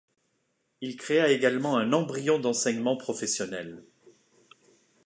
[0.81, 3.83] Il créa également un embryon d'enseignement professionnel.